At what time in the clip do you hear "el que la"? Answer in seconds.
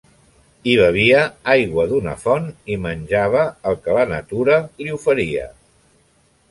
3.73-4.09